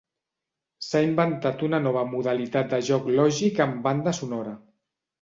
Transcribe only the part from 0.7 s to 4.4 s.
S'ha inventat una nova modalitat de joc lògic amb banda